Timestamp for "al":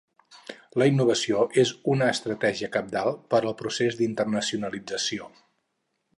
3.43-3.57